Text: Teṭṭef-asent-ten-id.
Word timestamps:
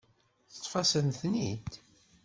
Teṭṭef-asent-ten-id. 0.51 1.69